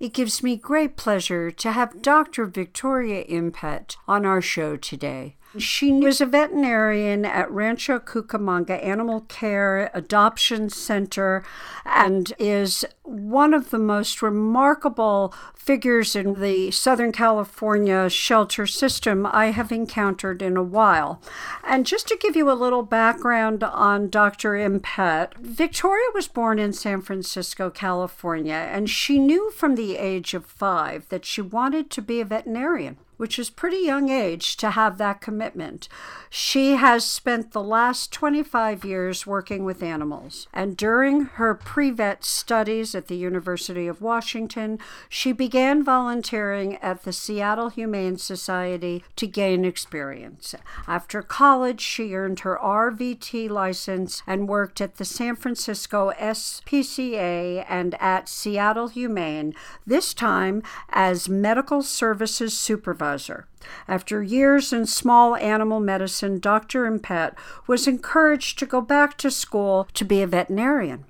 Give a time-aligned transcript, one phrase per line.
[0.00, 2.44] It gives me great pleasure to have Dr.
[2.46, 5.36] Victoria Impett on our show today.
[5.56, 11.44] She was a veterinarian at Rancho Cucamonga Animal Care Adoption Center
[11.84, 19.46] and is one of the most remarkable figures in the Southern California shelter system I
[19.46, 21.22] have encountered in a while.
[21.62, 24.54] And just to give you a little background on Dr.
[24.54, 30.44] Impett, Victoria was born in San Francisco, California, and she knew from the age of
[30.46, 34.98] five that she wanted to be a veterinarian which is pretty young age to have
[34.98, 35.88] that commitment.
[36.28, 42.94] She has spent the last 25 years working with animals, and during her pre-vet studies
[42.94, 44.78] at the University of Washington,
[45.08, 50.54] she began volunteering at the Seattle Humane Society to gain experience.
[50.88, 57.94] After college, she earned her RVT license and worked at the San Francisco SPCA and
[58.00, 59.54] at Seattle Humane,
[59.86, 63.46] this time as medical services supervisor supervisor.
[63.88, 66.90] After years in small animal medicine, Dr.
[66.90, 67.34] Impett
[67.66, 71.04] was encouraged to go back to school to be a veterinarian.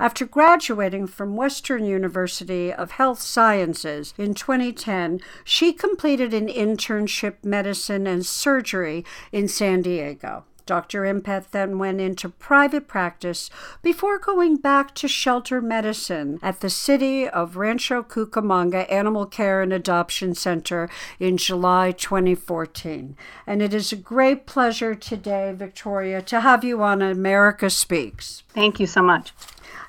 [0.00, 8.06] After graduating from Western University of Health Sciences in 2010, she completed an internship medicine
[8.06, 10.44] and surgery in San Diego.
[10.68, 11.02] Dr.
[11.02, 13.48] Impett then went into private practice
[13.80, 19.72] before going back to shelter medicine at the City of Rancho Cucamonga Animal Care and
[19.72, 23.16] Adoption Center in July 2014.
[23.46, 28.42] And it is a great pleasure today, Victoria, to have you on America Speaks.
[28.50, 29.32] Thank you so much.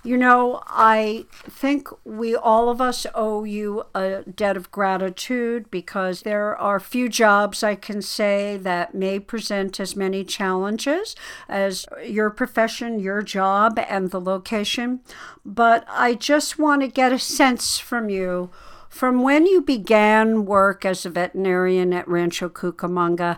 [0.02, 6.22] You know, I think we all of us owe you a debt of gratitude because
[6.22, 11.18] there are few jobs I can say that may present as many challenges
[11.50, 15.02] as your profession, your job, and the location.
[15.46, 18.52] But I just want to get a sense from you
[18.90, 23.38] from when you began work as a veterinarian at Rancho Cucamonga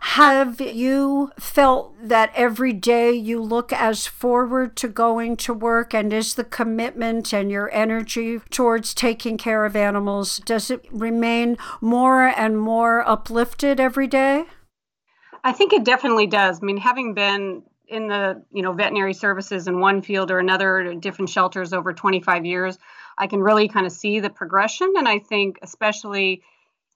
[0.00, 6.12] have you felt that every day you look as forward to going to work and
[6.12, 12.28] is the commitment and your energy towards taking care of animals does it remain more
[12.28, 14.44] and more uplifted every day?
[15.44, 16.60] I think it definitely does.
[16.62, 20.94] I mean, having been in the, you know, veterinary services in one field or another,
[20.94, 22.78] different shelters over 25 years,
[23.16, 26.42] I can really kind of see the progression and I think especially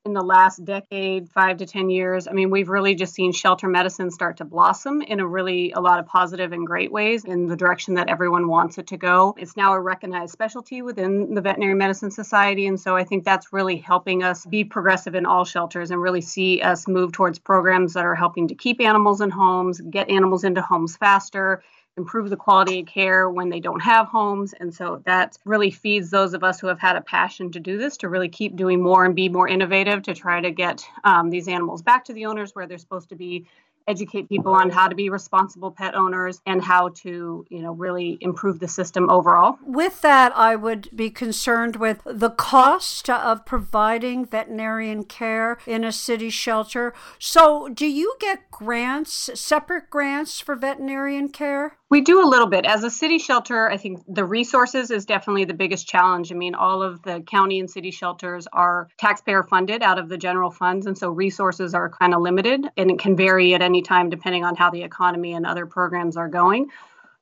[0.07, 3.69] in the last decade, five to 10 years, I mean, we've really just seen shelter
[3.69, 7.49] medicine start to blossom in a really a lot of positive and great ways in
[7.49, 9.35] the direction that everyone wants it to go.
[9.39, 12.67] It's now a recognized specialty within the Veterinary Medicine Society.
[12.67, 16.23] And so I think that's really helping us be progressive in all shelters and really
[16.23, 20.45] see us move towards programs that are helping to keep animals in homes, get animals
[20.45, 21.63] into homes faster
[21.97, 24.55] improve the quality of care when they don't have homes.
[24.59, 27.79] And so that really feeds those of us who have had a passion to do
[27.79, 31.31] this to really keep doing more and be more innovative to try to get um,
[31.31, 33.47] these animals back to the owners where they're supposed to be
[33.91, 38.19] educate people on how to be responsible pet owners and how to, you know, really
[38.21, 39.59] improve the system overall.
[39.65, 45.93] With that, I would be concerned with the cost of providing veterinarian care in a
[45.93, 46.95] city shelter.
[47.19, 51.80] So, do you get grants, separate grants for veterinarian care?
[51.91, 52.67] We do a little bit.
[52.67, 56.31] As a city shelter, I think the resources is definitely the biggest challenge.
[56.31, 60.17] I mean, all of the county and city shelters are taxpayer funded out of the
[60.17, 60.87] general funds.
[60.87, 64.45] And so resources are kind of limited and it can vary at any time depending
[64.45, 66.71] on how the economy and other programs are going.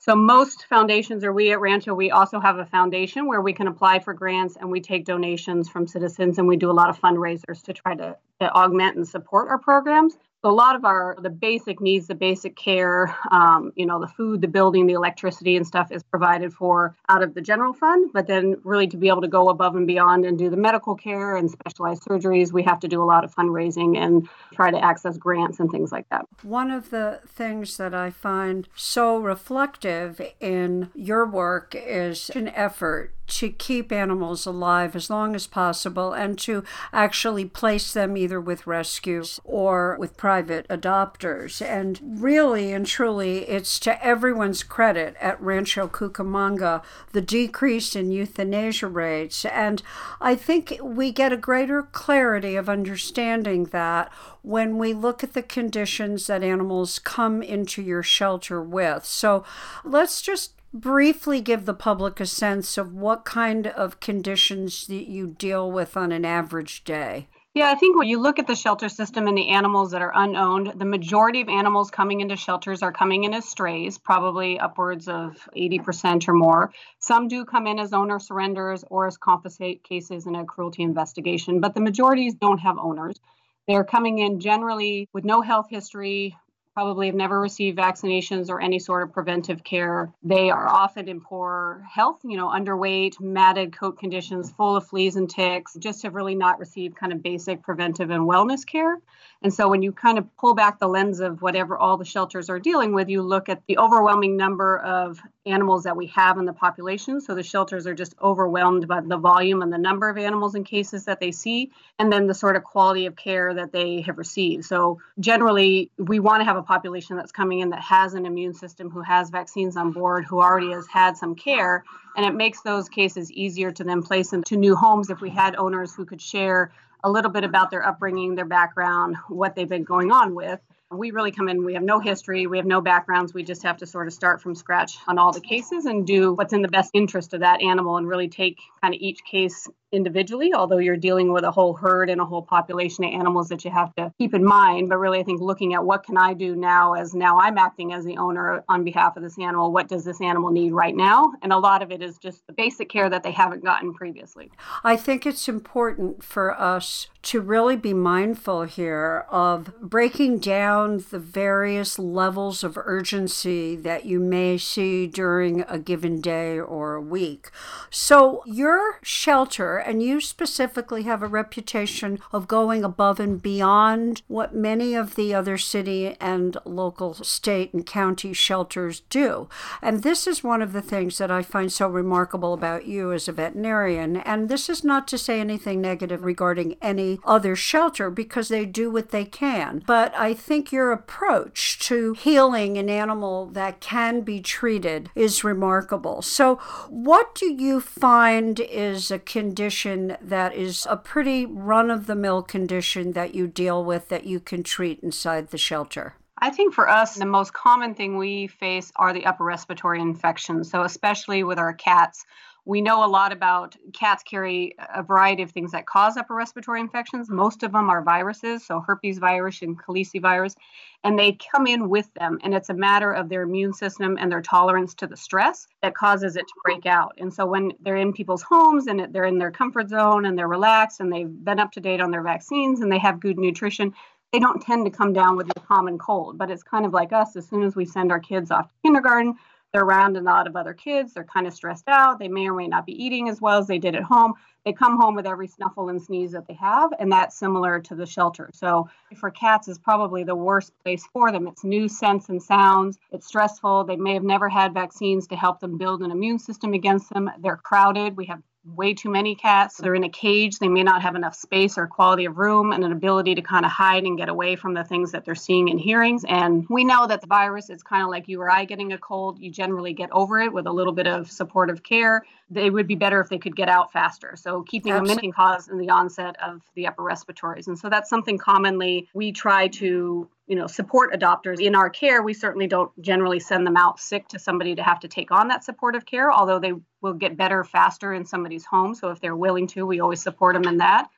[0.00, 3.68] So most foundations, or we at Rancho, we also have a foundation where we can
[3.68, 7.00] apply for grants and we take donations from citizens and we do a lot of
[7.00, 10.18] fundraisers to try to, to augment and support our programs.
[10.44, 14.40] A lot of our the basic needs, the basic care, um, you know, the food,
[14.40, 18.10] the building, the electricity, and stuff is provided for out of the general fund.
[18.14, 20.94] But then, really, to be able to go above and beyond and do the medical
[20.94, 24.28] care and specialized surgeries, we have to do a lot of fundraising and
[24.58, 26.26] try to access grants and things like that.
[26.42, 33.14] One of the things that I find so reflective in your work is an effort
[33.28, 38.66] to keep animals alive as long as possible and to actually place them either with
[38.66, 41.64] rescues or with private adopters.
[41.64, 46.82] And really and truly, it's to everyone's credit at Rancho Cucamonga
[47.12, 49.44] the decrease in euthanasia rates.
[49.44, 49.82] And
[50.20, 54.10] I think we get a greater clarity of understanding that
[54.42, 59.04] when we look at the conditions that animals come into your shelter with.
[59.04, 59.44] So
[59.84, 65.26] let's just briefly give the public a sense of what kind of conditions that you
[65.26, 67.28] deal with on an average day?
[67.54, 70.12] Yeah, I think when you look at the shelter system and the animals that are
[70.14, 75.08] unowned, the majority of animals coming into shelters are coming in as strays, probably upwards
[75.08, 76.72] of 80% or more.
[77.00, 81.60] Some do come in as owner surrenders or as confiscate cases in a cruelty investigation,
[81.60, 83.18] but the majorities don't have owners.
[83.68, 86.34] They're coming in generally with no health history,
[86.72, 90.10] probably have never received vaccinations or any sort of preventive care.
[90.22, 95.16] They are often in poor health, you know, underweight, matted coat conditions, full of fleas
[95.16, 99.00] and ticks, just have really not received kind of basic preventive and wellness care.
[99.40, 102.50] And so when you kind of pull back the lens of whatever all the shelters
[102.50, 106.44] are dealing with, you look at the overwhelming number of animals that we have in
[106.44, 107.20] the population.
[107.20, 110.66] So the shelters are just overwhelmed by the volume and the number of animals and
[110.66, 111.70] cases that they see,
[112.00, 114.64] and then the sort of quality of care that they have received.
[114.64, 118.54] So generally, we want to have a population that's coming in that has an immune
[118.54, 121.84] system, who has vaccines on board, who already has had some care,
[122.16, 125.54] and it makes those cases easier to then place into new homes if we had
[125.54, 126.72] owners who could share
[127.04, 130.60] a little bit about their upbringing, their background, what they've been going on with.
[130.90, 133.34] We really come in, we have no history, we have no backgrounds.
[133.34, 136.32] We just have to sort of start from scratch on all the cases and do
[136.32, 139.68] what's in the best interest of that animal and really take kind of each case
[139.92, 143.64] individually, although you're dealing with a whole herd and a whole population of animals that
[143.64, 144.88] you have to keep in mind.
[144.88, 147.92] But really, I think looking at what can I do now as now I'm acting
[147.92, 151.32] as the owner on behalf of this animal, what does this animal need right now?
[151.42, 154.50] And a lot of it is just the basic care that they haven't gotten previously.
[154.84, 161.18] I think it's important for us to really be mindful here of breaking down the
[161.18, 167.50] various levels of urgency that you may see during a given day or a week.
[167.90, 174.54] So, your shelter and you specifically have a reputation of going above and beyond what
[174.54, 179.48] many of the other city and local state and county shelters do.
[179.80, 183.28] And this is one of the things that I find so remarkable about you as
[183.28, 184.16] a veterinarian.
[184.16, 188.90] And this is not to say anything negative regarding any other shelter because they do
[188.90, 189.82] what they can.
[189.86, 196.22] But I think your approach to healing an animal that can be treated is remarkable.
[196.22, 196.56] So,
[196.88, 199.67] what do you find is a condition?
[199.68, 204.24] Condition that is a pretty run of the mill condition that you deal with that
[204.24, 206.14] you can treat inside the shelter?
[206.38, 210.70] I think for us, the most common thing we face are the upper respiratory infections.
[210.70, 212.24] So, especially with our cats,
[212.68, 216.80] we know a lot about cats carry a variety of things that cause upper respiratory
[216.80, 217.30] infections.
[217.30, 220.54] Most of them are viruses, so herpes virus and calicivirus,
[221.02, 222.38] and they come in with them.
[222.42, 225.94] And it's a matter of their immune system and their tolerance to the stress that
[225.94, 227.14] causes it to break out.
[227.16, 230.46] And so when they're in people's homes and they're in their comfort zone and they're
[230.46, 233.94] relaxed and they've been up to date on their vaccines and they have good nutrition,
[234.30, 236.36] they don't tend to come down with your common cold.
[236.36, 238.74] But it's kind of like us as soon as we send our kids off to
[238.84, 239.36] kindergarten
[239.72, 241.12] they're around a lot of other kids.
[241.12, 242.18] They're kind of stressed out.
[242.18, 244.34] They may or may not be eating as well as they did at home.
[244.64, 247.94] They come home with every snuffle and sneeze that they have, and that's similar to
[247.94, 248.50] the shelter.
[248.52, 251.46] So for cats is probably the worst place for them.
[251.46, 252.98] It's new scents and sounds.
[253.12, 253.84] It's stressful.
[253.84, 257.30] They may have never had vaccines to help them build an immune system against them.
[257.40, 258.16] They're crowded.
[258.16, 258.42] We have
[258.74, 259.76] way too many cats.
[259.76, 260.58] They're in a cage.
[260.58, 263.64] They may not have enough space or quality of room and an ability to kind
[263.64, 266.20] of hide and get away from the things that they're seeing and hearing.
[266.28, 268.98] And we know that the virus is kind of like you or I getting a
[268.98, 269.38] cold.
[269.38, 272.24] You generally get over it with a little bit of supportive care.
[272.50, 274.34] They would be better if they could get out faster.
[274.36, 275.14] So keeping Absolutely.
[275.14, 277.68] them in cause in the onset of the upper respiratories.
[277.68, 281.60] And so that's something commonly we try to you know support adopters.
[281.60, 284.98] In our care we certainly don't generally send them out sick to somebody to have
[285.00, 288.94] to take on that supportive care although they will get better faster in somebody's home.
[288.94, 291.08] So if they're willing to we always support them in that.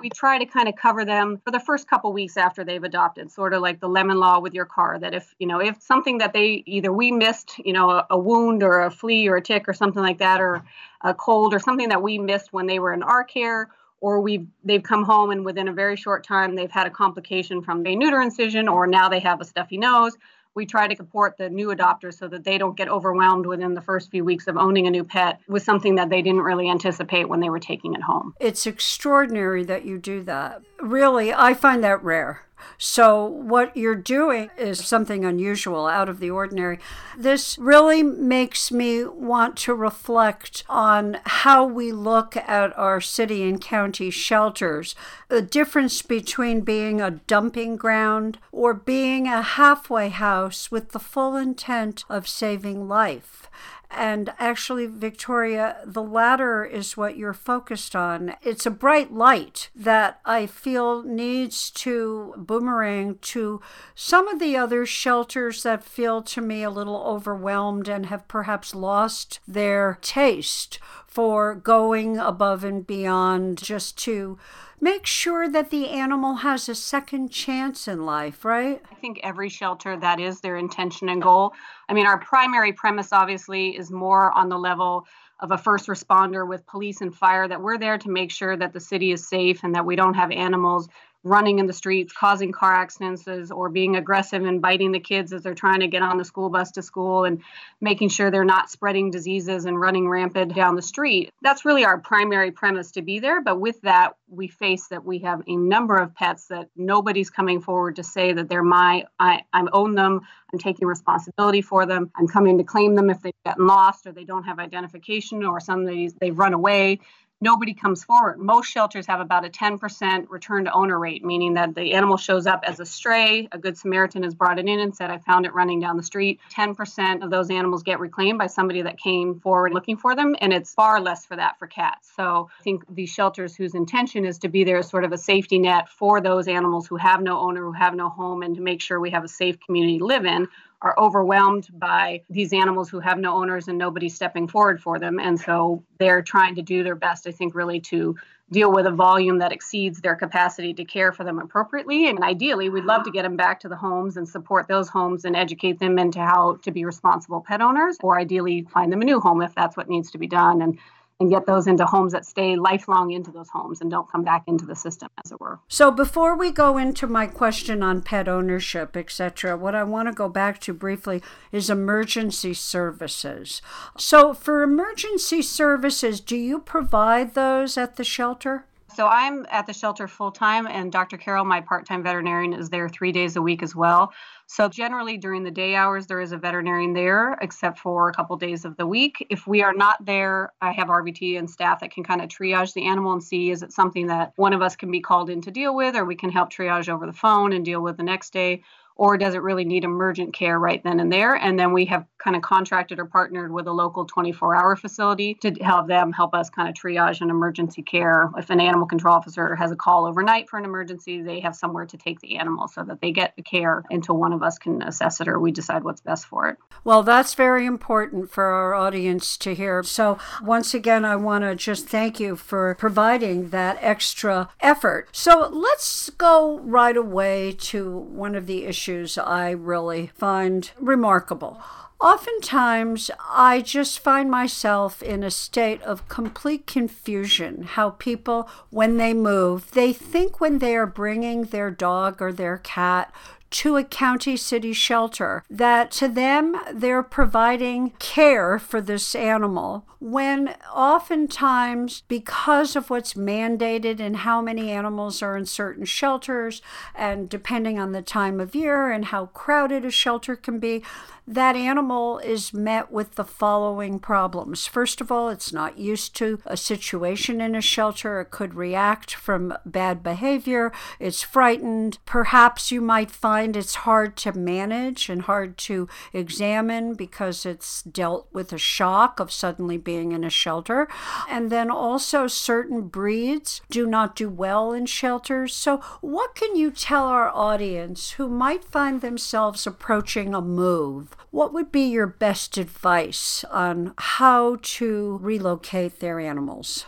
[0.00, 3.30] We try to kind of cover them for the first couple weeks after they've adopted
[3.30, 6.18] sort of like the lemon law with your car that if you know if something
[6.18, 9.42] that they either we missed you know a, a wound or a flea or a
[9.42, 10.64] tick or something like that or
[11.02, 13.68] a cold or something that we missed when they were in our care
[14.00, 17.62] or we've they've come home and within a very short time they've had a complication
[17.62, 20.16] from a neuter incision or now they have a stuffy nose
[20.54, 23.80] we try to support the new adopters so that they don't get overwhelmed within the
[23.80, 27.28] first few weeks of owning a new pet with something that they didn't really anticipate
[27.28, 28.34] when they were taking it home.
[28.40, 30.62] It's extraordinary that you do that.
[30.80, 32.42] Really, I find that rare.
[32.78, 36.78] So, what you're doing is something unusual, out of the ordinary.
[37.16, 43.60] This really makes me want to reflect on how we look at our city and
[43.60, 44.94] county shelters.
[45.28, 51.36] The difference between being a dumping ground or being a halfway house with the full
[51.36, 53.48] intent of saving life.
[53.90, 58.34] And actually, Victoria, the latter is what you're focused on.
[58.40, 63.60] It's a bright light that I feel needs to boomerang to
[63.96, 68.74] some of the other shelters that feel to me a little overwhelmed and have perhaps
[68.74, 70.78] lost their taste
[71.10, 74.38] for going above and beyond just to
[74.80, 78.80] make sure that the animal has a second chance in life, right?
[78.90, 81.52] I think every shelter that is their intention and goal.
[81.88, 85.04] I mean, our primary premise obviously is more on the level
[85.40, 88.72] of a first responder with police and fire that we're there to make sure that
[88.72, 90.88] the city is safe and that we don't have animals
[91.22, 95.42] running in the streets, causing car accidents, or being aggressive and biting the kids as
[95.42, 97.42] they're trying to get on the school bus to school and
[97.80, 101.30] making sure they're not spreading diseases and running rampant down the street.
[101.42, 103.42] That's really our primary premise to be there.
[103.42, 107.60] But with that, we face that we have a number of pets that nobody's coming
[107.60, 110.20] forward to say that they're my, I, I own them,
[110.52, 114.12] I'm taking responsibility for them, I'm coming to claim them if they've gotten lost or
[114.12, 117.00] they don't have identification or some they've run away
[117.40, 118.38] nobody comes forward.
[118.38, 122.46] Most shelters have about a 10% return to owner rate, meaning that the animal shows
[122.46, 123.48] up as a stray.
[123.52, 126.02] A good Samaritan has brought it in and said, I found it running down the
[126.02, 126.40] street.
[126.52, 130.52] 10% of those animals get reclaimed by somebody that came forward looking for them, and
[130.52, 132.10] it's far less for that for cats.
[132.14, 135.18] So I think these shelters whose intention is to be there as sort of a
[135.18, 138.60] safety net for those animals who have no owner, who have no home, and to
[138.62, 140.48] make sure we have a safe community to live in
[140.82, 145.18] are overwhelmed by these animals who have no owners and nobody stepping forward for them.
[145.18, 148.16] And so they're trying to do their best, I think, really to
[148.50, 152.08] deal with a volume that exceeds their capacity to care for them appropriately.
[152.08, 155.24] And ideally, we'd love to get them back to the homes and support those homes
[155.24, 159.04] and educate them into how to be responsible pet owners, or ideally find them a
[159.04, 160.62] new home if that's what needs to be done.
[160.62, 160.78] And
[161.20, 164.44] and get those into homes that stay lifelong into those homes and don't come back
[164.46, 165.60] into the system as it were.
[165.68, 170.12] So before we go into my question on pet ownership etc what i want to
[170.12, 171.22] go back to briefly
[171.52, 173.60] is emergency services.
[173.98, 179.72] So for emergency services do you provide those at the shelter so I'm at the
[179.72, 181.16] shelter full time, and Dr.
[181.16, 184.12] Carol, my part time veterinarian, is there three days a week as well.
[184.46, 188.36] So generally during the day hours, there is a veterinarian there, except for a couple
[188.36, 189.26] days of the week.
[189.30, 192.74] If we are not there, I have RVT and staff that can kind of triage
[192.74, 195.40] the animal and see is it something that one of us can be called in
[195.42, 198.02] to deal with, or we can help triage over the phone and deal with the
[198.02, 198.62] next day
[199.00, 201.34] or does it really need emergent care right then and there?
[201.34, 205.38] And then we have kind of contracted or partnered with a local 24 hour facility
[205.40, 208.30] to have them help us kind of triage an emergency care.
[208.36, 211.86] If an animal control officer has a call overnight for an emergency, they have somewhere
[211.86, 214.82] to take the animal so that they get the care until one of us can
[214.82, 216.58] assess it or we decide what's best for it.
[216.84, 219.82] Well, that's very important for our audience to hear.
[219.82, 225.08] So, once again, I want to just thank you for providing that extra effort.
[225.12, 231.60] So, let's go right away to one of the issues issues I really find remarkable.
[232.00, 237.62] Oftentimes, I just find myself in a state of complete confusion.
[237.62, 242.56] How people, when they move, they think when they are bringing their dog or their
[242.56, 243.12] cat
[243.50, 250.54] to a county city shelter that to them they're providing care for this animal when
[250.74, 256.62] oftentimes because of what's mandated and how many animals are in certain shelters
[256.94, 260.82] and depending on the time of year and how crowded a shelter can be
[261.30, 264.66] that animal is met with the following problems.
[264.66, 268.20] First of all, it's not used to a situation in a shelter.
[268.20, 270.72] It could react from bad behavior.
[270.98, 271.98] It's frightened.
[272.04, 278.26] Perhaps you might find it's hard to manage and hard to examine because it's dealt
[278.32, 280.88] with a shock of suddenly being in a shelter.
[281.28, 285.54] And then also, certain breeds do not do well in shelters.
[285.54, 291.16] So, what can you tell our audience who might find themselves approaching a move?
[291.30, 296.86] What would be your best advice on how to relocate their animals?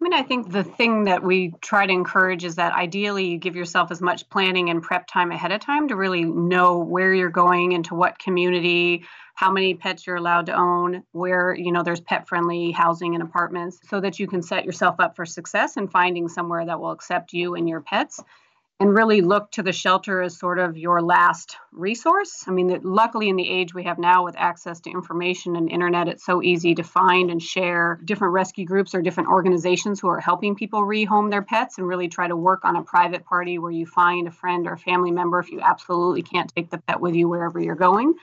[0.00, 3.38] I mean, I think the thing that we try to encourage is that ideally you
[3.38, 7.14] give yourself as much planning and prep time ahead of time to really know where
[7.14, 11.82] you're going into what community, how many pets you're allowed to own, where, you know,
[11.82, 15.76] there's pet friendly housing and apartments so that you can set yourself up for success
[15.76, 18.20] in finding somewhere that will accept you and your pets
[18.80, 22.44] and really look to the shelter as sort of your last resource.
[22.46, 26.08] I mean, luckily, in the age we have now with access to information and internet,
[26.08, 30.20] it's so easy to find and share different rescue groups or different organizations who are
[30.20, 33.70] helping people rehome their pets and really try to work on a private party where
[33.70, 37.14] you find a friend or family member if you absolutely can't take the pet with
[37.14, 38.14] you wherever you're going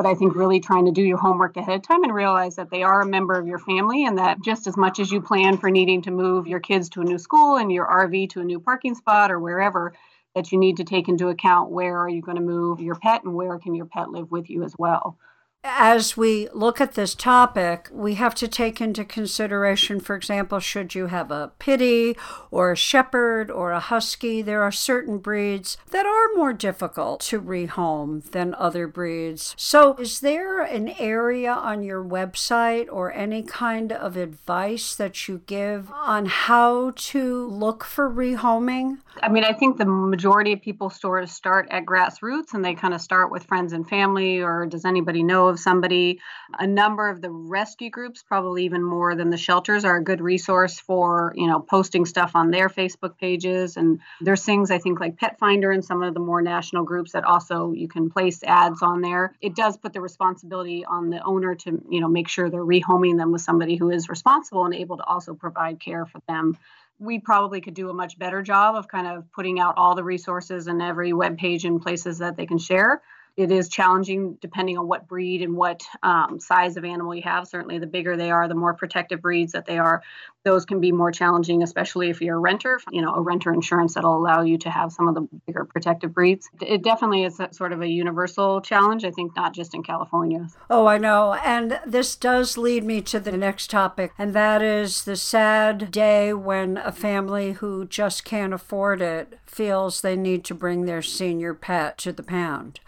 [0.00, 2.70] but I think really trying to do your homework ahead of time and realize that
[2.70, 5.58] they are a member of your family and that just as much as you plan
[5.58, 8.44] for needing to move your kids to a new school and your RV to a
[8.44, 9.92] new parking spot or wherever,
[10.34, 13.24] that you need to take into account where are you going to move your pet
[13.24, 15.18] and where can your pet live with you as well.
[15.62, 20.94] As we look at this topic, we have to take into consideration, for example, should
[20.94, 22.16] you have a pitty
[22.50, 27.40] or a shepherd or a husky, there are certain breeds that are more difficult to
[27.40, 29.54] rehome than other breeds.
[29.58, 35.42] So, is there an area on your website or any kind of advice that you
[35.46, 38.98] give on how to look for rehoming?
[39.22, 42.74] I mean, I think the majority of people sort of start at grassroots and they
[42.74, 46.20] kind of start with friends and family, or does anybody know of somebody?
[46.58, 50.22] A number of the rescue groups, probably even more than the shelters, are a good
[50.22, 53.76] resource for, you know, posting stuff on their Facebook pages.
[53.76, 57.12] And there's things I think like Pet Finder and some of the more national groups
[57.12, 59.36] that also you can place ads on there.
[59.42, 63.18] It does put the responsibility on the owner to, you know, make sure they're rehoming
[63.18, 66.56] them with somebody who is responsible and able to also provide care for them
[67.00, 70.04] we probably could do a much better job of kind of putting out all the
[70.04, 73.00] resources and every web page and places that they can share
[73.40, 77.48] it is challenging depending on what breed and what um, size of animal you have.
[77.48, 80.02] Certainly, the bigger they are, the more protective breeds that they are,
[80.44, 82.78] those can be more challenging, especially if you're a renter.
[82.90, 86.12] You know, a renter insurance that'll allow you to have some of the bigger protective
[86.12, 86.50] breeds.
[86.60, 89.04] It definitely is sort of a universal challenge.
[89.04, 90.46] I think not just in California.
[90.68, 95.04] Oh, I know, and this does lead me to the next topic, and that is
[95.04, 100.54] the sad day when a family who just can't afford it feels they need to
[100.54, 102.80] bring their senior pet to the pound.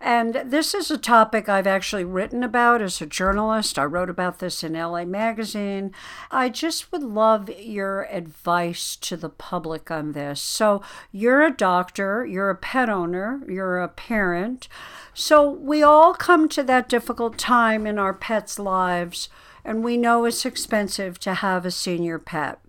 [0.00, 3.78] And this is a topic I've actually written about as a journalist.
[3.78, 5.92] I wrote about this in LA Magazine.
[6.30, 10.40] I just would love your advice to the public on this.
[10.40, 14.68] So, you're a doctor, you're a pet owner, you're a parent.
[15.14, 19.30] So, we all come to that difficult time in our pets' lives,
[19.64, 22.60] and we know it's expensive to have a senior pet.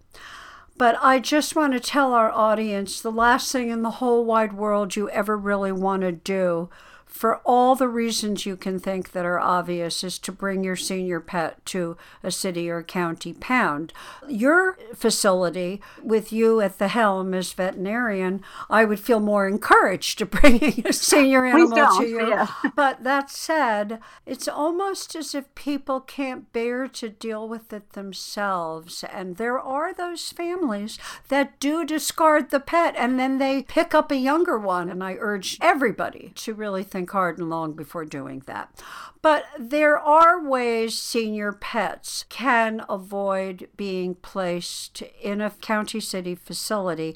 [0.78, 4.54] But I just want to tell our audience the last thing in the whole wide
[4.54, 6.70] world you ever really want to do
[7.18, 11.20] for all the reasons you can think that are obvious, is to bring your senior
[11.20, 13.92] pet to a city or county pound.
[14.28, 20.26] Your facility, with you at the helm as veterinarian, I would feel more encouraged to
[20.38, 22.30] bringing a senior animal to you.
[22.30, 22.48] Yeah.
[22.76, 29.04] But that said, it's almost as if people can't bear to deal with it themselves.
[29.12, 34.12] And there are those families that do discard the pet and then they pick up
[34.12, 34.90] a younger one.
[34.90, 38.82] And I urge everybody to really think and long before doing that.
[39.22, 47.16] But there are ways senior pets can avoid being placed in a county city facility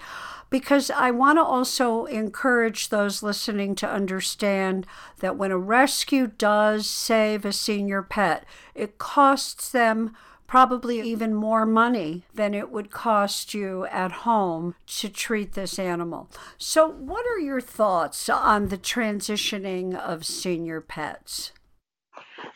[0.50, 4.86] because I want to also encourage those listening to understand
[5.20, 10.14] that when a rescue does save a senior pet, it costs them
[10.52, 16.30] probably even more money than it would cost you at home to treat this animal.
[16.58, 21.54] So, what are your thoughts on the transitioning of senior pets?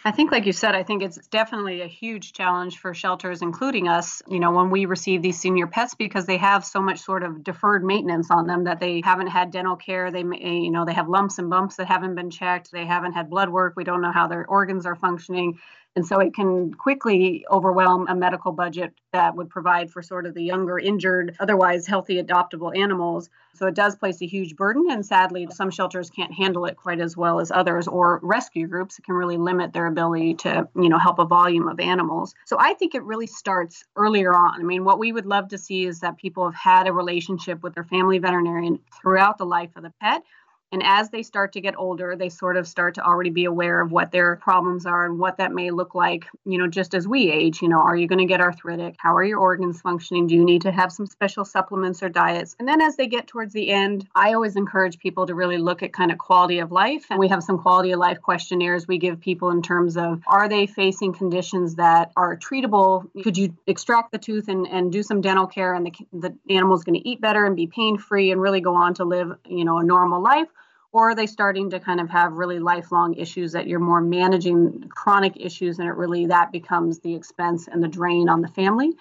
[0.03, 3.87] I think, like you said, I think it's definitely a huge challenge for shelters, including
[3.87, 7.23] us, you know, when we receive these senior pets because they have so much sort
[7.23, 10.11] of deferred maintenance on them that they haven't had dental care.
[10.11, 12.71] They, may, you know, they have lumps and bumps that haven't been checked.
[12.71, 13.73] They haven't had blood work.
[13.77, 15.59] We don't know how their organs are functioning.
[15.95, 20.33] And so it can quickly overwhelm a medical budget that would provide for sort of
[20.33, 23.29] the younger, injured, otherwise healthy, adoptable animals.
[23.53, 24.87] So it does place a huge burden.
[24.89, 28.99] And sadly, some shelters can't handle it quite as well as others, or rescue groups
[29.05, 32.35] can really limit their ability to, you know, help a volume of animals.
[32.43, 34.59] So I think it really starts earlier on.
[34.59, 37.63] I mean, what we would love to see is that people have had a relationship
[37.63, 40.23] with their family veterinarian throughout the life of the pet
[40.71, 43.79] and as they start to get older, they sort of start to already be aware
[43.81, 47.07] of what their problems are and what that may look like, you know, just as
[47.07, 47.61] we age.
[47.61, 48.95] You know, are you going to get arthritic?
[48.97, 50.27] How are your organs functioning?
[50.27, 52.55] Do you need to have some special supplements or diets?
[52.59, 55.81] And then as they get towards the end, I always encourage people to really look
[55.81, 57.05] at kind of quality of life.
[57.09, 60.49] And we have some quality of life questionnaires we give people in terms of are
[60.49, 63.05] they facing conditions that are treatable?
[63.23, 66.83] Could you extract the tooth and, and do some dental care and the, the animal's
[66.83, 69.63] going to eat better and be pain free and really go on to live, you
[69.63, 70.49] know, a normal life?
[70.95, 74.81] Or are they starting to kind of have really lifelong issues that you're more managing
[74.87, 78.93] chronic issues and it really that becomes the expense and the drain on the family?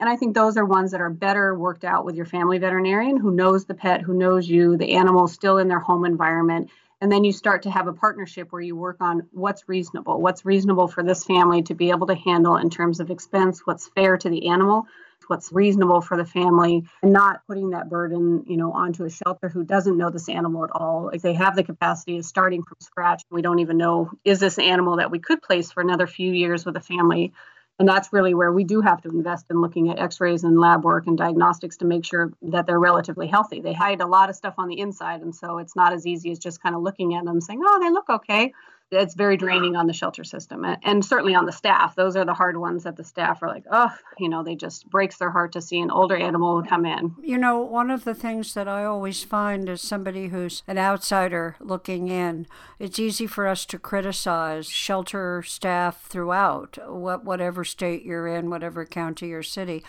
[0.00, 3.18] And i think those are ones that are better worked out with your family veterinarian
[3.18, 6.70] who knows the pet who knows you the animal still in their home environment.
[7.02, 10.46] And then you start to have a partnership where you work on what's reasonable what's
[10.46, 14.16] reasonable for this family to be able to handle in terms of expense what's fair
[14.16, 14.86] to the animal
[15.28, 19.48] what's reasonable for the family and not putting that burden you know onto a shelter
[19.48, 21.10] who doesn't know this animal at all.
[21.10, 24.58] If they have the capacity of starting from scratch we don't even know is this
[24.58, 27.32] animal that we could place for another few years with a family?
[27.78, 30.84] And that's really where we do have to invest in looking at x-rays and lab
[30.84, 33.60] work and diagnostics to make sure that they're relatively healthy.
[33.60, 36.30] They hide a lot of stuff on the inside and so it's not as easy
[36.30, 38.52] as just kind of looking at them saying oh they look okay
[38.92, 41.94] it's very draining on the shelter system and, certainly on the staff.
[41.94, 44.88] Those are the hard ones that the staff are like, oh, you know, they just
[44.90, 47.14] breaks their heart to see an older animal come in.
[47.22, 51.56] You know, one of the things that I always find as somebody who's an outsider
[51.60, 52.46] looking in,
[52.78, 58.84] it's easy for us to criticize shelter staff throughout, what whatever state you're in, whatever
[58.84, 59.82] county or city.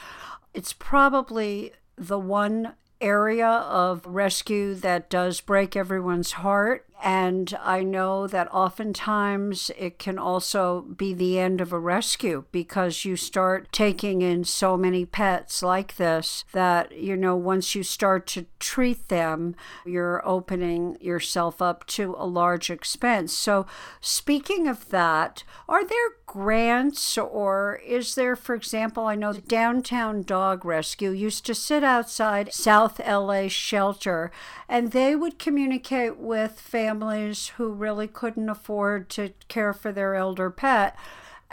[0.53, 8.27] It's probably the one area of rescue that does break everyone's heart and I know
[8.27, 14.21] that oftentimes it can also be the end of a rescue because you start taking
[14.21, 19.53] in so many pets like this that, you know, once you start to treat them,
[19.85, 23.33] you're opening yourself up to a large expense.
[23.33, 23.65] So,
[23.99, 30.23] speaking of that, are there grants or is there, for example, I know the Downtown
[30.23, 34.31] Dog Rescue used to sit outside South LA shelter
[34.69, 40.13] and they would communicate with families families who really couldn't afford to care for their
[40.13, 40.95] elder pet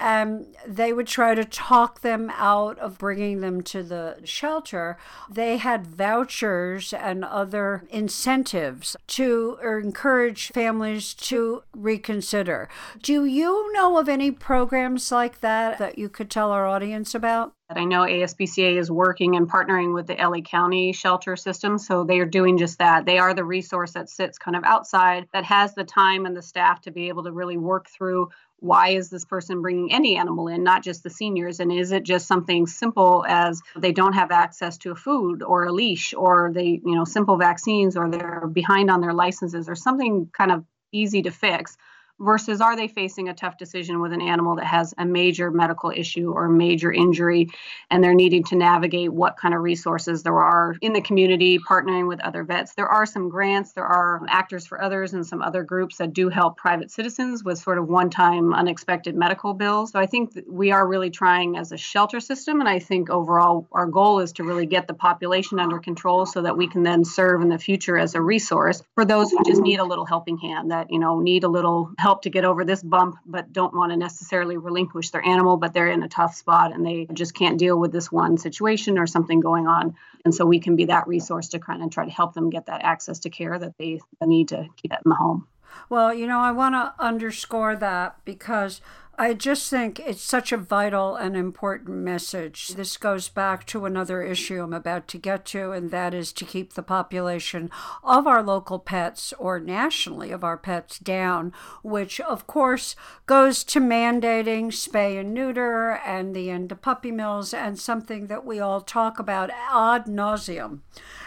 [0.00, 4.96] and they would try to talk them out of bringing them to the shelter.
[5.30, 12.68] They had vouchers and other incentives to encourage families to reconsider.
[13.02, 17.52] Do you know of any programs like that that you could tell our audience about?
[17.72, 21.78] I know ASPCA is working and partnering with the LA County shelter system.
[21.78, 23.06] So they are doing just that.
[23.06, 26.42] They are the resource that sits kind of outside that has the time and the
[26.42, 30.48] staff to be able to really work through why is this person bringing any animal
[30.48, 31.60] in, not just the seniors?
[31.60, 35.64] And is it just something simple as they don't have access to a food or
[35.64, 39.74] a leash or they, you know, simple vaccines or they're behind on their licenses or
[39.74, 41.76] something kind of easy to fix?
[42.20, 45.90] Versus are they facing a tough decision with an animal that has a major medical
[45.90, 47.48] issue or major injury
[47.90, 52.06] and they're needing to navigate what kind of resources there are in the community partnering
[52.06, 52.74] with other vets.
[52.74, 56.28] There are some grants there are actors for others and some other groups that do
[56.28, 59.92] help private citizens with sort of one-time unexpected medical bills.
[59.92, 63.66] So i think we are really trying as a shelter system and i think overall
[63.72, 67.04] our goal is to really get the population under control so that we can then
[67.04, 70.36] serve in the future as a resource for those who just need a little helping
[70.36, 73.52] hand that you know need a little help help to get over this bump, but
[73.52, 77.06] don't want to necessarily relinquish their animal, but they're in a tough spot and they
[77.12, 79.94] just can't deal with this one situation or something going on.
[80.24, 82.66] And so we can be that resource to kind of try to help them get
[82.66, 85.46] that access to care that they need to keep it in the home.
[85.88, 88.80] Well, you know, I want to underscore that because
[89.20, 92.68] I just think it's such a vital and important message.
[92.68, 96.46] This goes back to another issue I'm about to get to, and that is to
[96.46, 97.70] keep the population
[98.02, 101.52] of our local pets or nationally of our pets down,
[101.82, 107.52] which of course goes to mandating spay and neuter and the end of puppy mills
[107.52, 110.78] and something that we all talk about ad nauseum.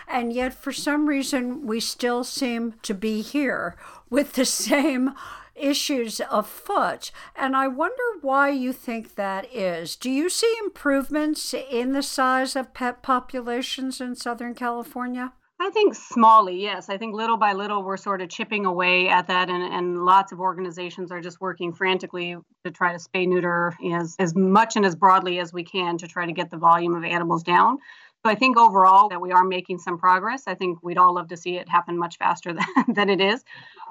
[0.08, 3.76] And yet, for some reason, we still seem to be here
[4.10, 5.14] with the same
[5.56, 7.12] issues afoot.
[7.36, 9.96] And I wonder why you think that is.
[9.96, 15.34] Do you see improvements in the size of pet populations in Southern California?
[15.60, 16.90] I think smallly, yes.
[16.90, 20.34] I think little by little we're sort of chipping away at that, and, and lots
[20.34, 22.36] of organizations are just working frantically
[22.66, 26.08] to try to spay neuter as, as much and as broadly as we can to
[26.08, 27.78] try to get the volume of animals down.
[28.26, 30.44] So I think overall that we are making some progress.
[30.48, 33.44] I think we'd all love to see it happen much faster than, than it is.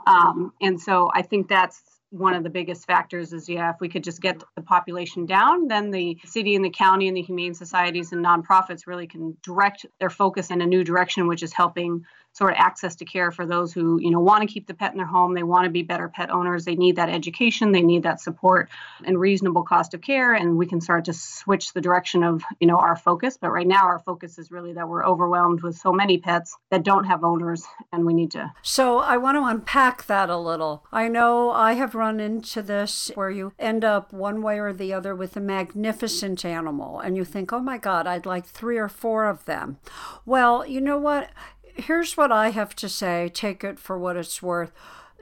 [0.07, 3.88] Um, and so I think that's one of the biggest factors is yeah if we
[3.88, 7.55] could just get the population down then the city and the county and the humane
[7.55, 12.05] societies and nonprofits really can direct their focus in a new direction which is helping
[12.33, 14.92] sort of access to care for those who you know want to keep the pet
[14.92, 15.35] in their home.
[15.35, 16.64] They want to be better pet owners.
[16.64, 17.73] They need that education.
[17.73, 18.68] They need that support
[19.05, 20.35] and reasonable cost of care.
[20.35, 23.37] And we can start to switch the direction of you know our focus.
[23.37, 26.83] But right now our focus is really that we're overwhelmed with so many pets that
[26.83, 30.85] don't have owners and we need to so i want to unpack that a little.
[30.92, 34.92] I know i have run into this where you end up one way or the
[34.92, 38.88] other with a magnificent animal and you think oh my god i'd like three or
[38.88, 39.79] four of them.
[40.25, 41.31] Well you know what
[41.74, 44.72] here's what I have to say take it for what it's worth.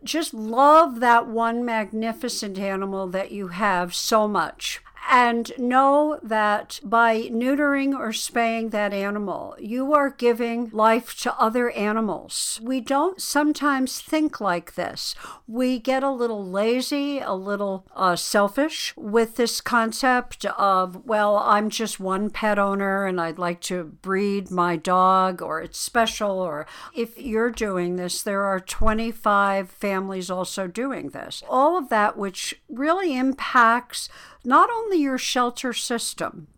[0.03, 4.81] Just love that one magnificent animal that you have so much
[5.11, 11.71] and know that by neutering or spaying that animal, you are giving life to other
[11.73, 12.61] animals.
[12.63, 15.17] We don't sometimes think like this.
[15.49, 21.71] We get a little lazy, a little uh, selfish with this concept of, well, I'm
[21.71, 26.39] just one pet owner and I'd like to breed my dog or it's special.
[26.39, 31.43] Or if you're doing this, there are 25 families also doing this.
[31.49, 34.09] All of that, which really impacts
[34.45, 36.49] not only your shelter system,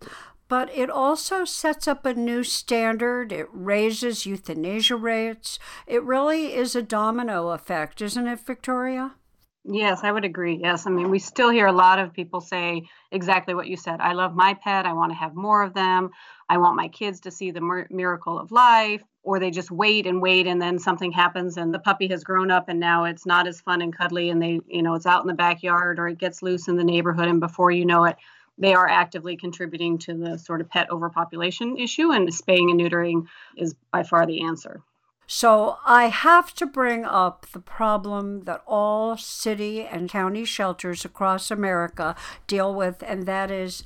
[0.49, 3.33] but it also sets up a new standard.
[3.33, 5.59] It raises euthanasia rates.
[5.87, 9.15] It really is a domino effect, isn't it, Victoria?
[9.65, 10.59] Yes, I would agree.
[10.61, 10.87] Yes.
[10.87, 14.01] I mean, we still hear a lot of people say exactly what you said.
[14.01, 14.87] I love my pet.
[14.87, 16.11] I want to have more of them.
[16.53, 19.03] I want my kids to see the mir- miracle of life.
[19.25, 22.51] Or they just wait and wait, and then something happens, and the puppy has grown
[22.51, 25.23] up, and now it's not as fun and cuddly, and they, you know, it's out
[25.23, 28.17] in the backyard or it gets loose in the neighborhood, and before you know it,
[28.59, 33.25] they are actively contributing to the sort of pet overpopulation issue, and spaying and neutering
[33.57, 34.83] is by far the answer.
[35.29, 41.53] So I have to bring up the problem that all city and county shelters across
[41.53, 42.17] America
[42.49, 43.85] deal with, and that is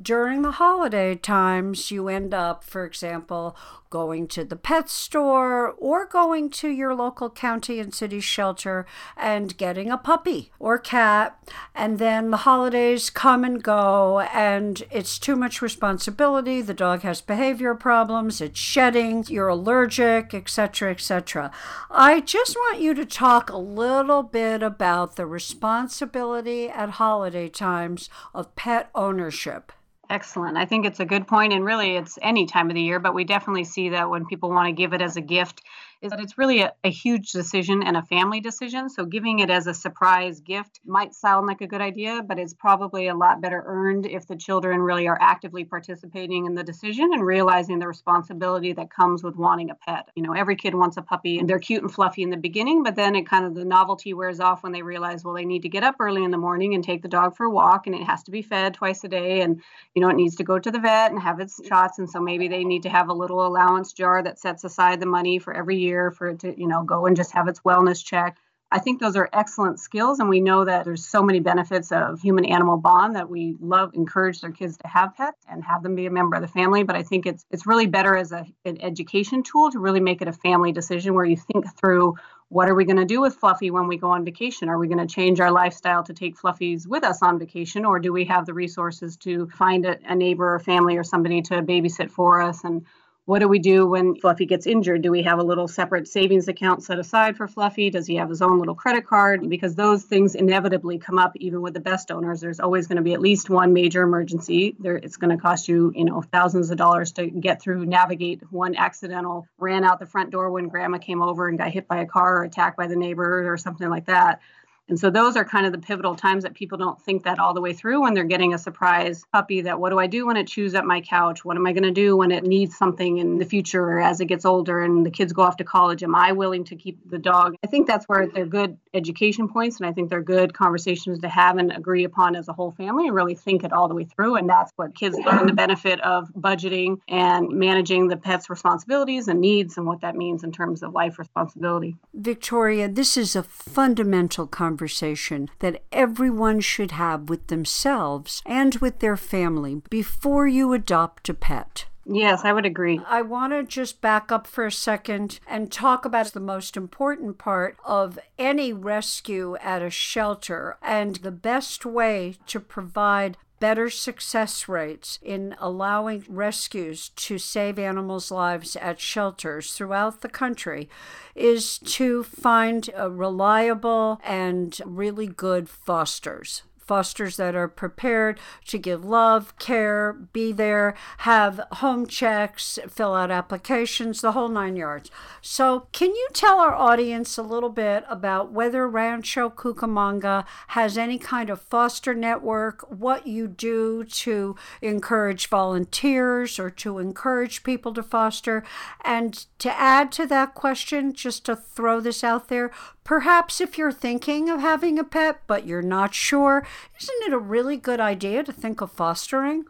[0.00, 3.56] during the holiday times, you end up, for example,
[3.88, 8.84] going to the pet store or going to your local county and city shelter
[9.16, 11.38] and getting a puppy or cat.
[11.74, 16.60] And then the holidays come and go, and it's too much responsibility.
[16.60, 21.50] The dog has behavior problems, it's shedding, you're allergic, etc., etc.
[21.90, 28.10] I just want you to talk a little bit about the responsibility at holiday times
[28.34, 29.72] of pet ownership.
[30.08, 30.56] Excellent.
[30.56, 33.14] I think it's a good point, and really, it's any time of the year, but
[33.14, 35.62] we definitely see that when people want to give it as a gift,
[36.06, 38.88] is that it's really a, a, huge decision and a family decision.
[38.88, 42.54] So giving it as a surprise gift might sound like a good idea, but it's
[42.54, 47.10] probably a lot better earned if the children really are actively participating in the decision
[47.12, 50.08] and realizing the responsibility that comes with wanting a pet.
[50.14, 52.82] You know, every kid wants a puppy and they're cute and fluffy in the beginning,
[52.82, 55.62] but then it kind of the novelty wears off when they realize, well, they need
[55.62, 57.96] to get up early in the morning and take the dog for a walk and
[57.96, 59.60] it has to be fed twice a day and
[59.94, 62.20] you know, it needs to go to the vet and have its shots and so
[62.20, 65.52] maybe they need to have a little allowance jar that sets aside the money for
[65.52, 68.36] every year year for it to, you know, go and just have its wellness check.
[68.70, 72.20] I think those are excellent skills, and we know that there's so many benefits of
[72.20, 75.94] human animal bond that we love encourage their kids to have pets and have them
[75.94, 76.82] be a member of the family.
[76.82, 80.20] But I think it's it's really better as a, an education tool to really make
[80.20, 82.16] it a family decision where you think through
[82.48, 84.68] what are we going to do with Fluffy when we go on vacation?
[84.68, 88.00] Are we going to change our lifestyle to take Fluffies with us on vacation, or
[88.00, 91.62] do we have the resources to find a, a neighbor or family or somebody to
[91.62, 92.84] babysit for us and
[93.26, 95.02] what do we do when Fluffy gets injured?
[95.02, 97.90] Do we have a little separate savings account set aside for Fluffy?
[97.90, 99.50] Does he have his own little credit card?
[99.50, 102.40] Because those things inevitably come up even with the best owners.
[102.40, 104.76] There's always going to be at least one major emergency.
[104.78, 108.42] There, it's going to cost you, you know, thousands of dollars to get through, navigate
[108.52, 111.98] one accidental ran out the front door when grandma came over and got hit by
[111.98, 114.40] a car or attacked by the neighbor or something like that.
[114.88, 117.54] And so those are kind of the pivotal times that people don't think that all
[117.54, 120.36] the way through when they're getting a surprise puppy that what do I do when
[120.36, 121.44] it chews up my couch?
[121.44, 124.20] What am I going to do when it needs something in the future or as
[124.20, 126.04] it gets older and the kids go off to college?
[126.04, 127.56] Am I willing to keep the dog?
[127.64, 131.28] I think that's where they're good education points and I think they're good conversations to
[131.28, 134.04] have and agree upon as a whole family and really think it all the way
[134.04, 134.36] through.
[134.36, 139.40] And that's what kids learn the benefit of budgeting and managing the pet's responsibilities and
[139.40, 141.96] needs and what that means in terms of life responsibility.
[142.14, 148.98] Victoria, this is a fundamental conversation conversation that everyone should have with themselves and with
[148.98, 151.86] their family before you adopt a pet.
[152.04, 153.00] Yes, I would agree.
[153.06, 157.38] I want to just back up for a second and talk about the most important
[157.38, 164.68] part of any rescue at a shelter and the best way to provide better success
[164.68, 170.88] rates in allowing rescues to save animals' lives at shelters throughout the country
[171.34, 179.04] is to find uh, reliable and really good fosters fosters that are prepared to give
[179.04, 185.10] love, care, be there, have home checks, fill out applications, the whole nine yards.
[185.40, 191.18] So, can you tell our audience a little bit about whether Rancho Cucamonga has any
[191.18, 198.02] kind of foster network, what you do to encourage volunteers or to encourage people to
[198.02, 198.64] foster?
[199.04, 202.70] And to add to that question, just to throw this out there,
[203.06, 206.66] Perhaps if you're thinking of having a pet but you're not sure,
[207.00, 209.64] isn't it a really good idea to think of fostering?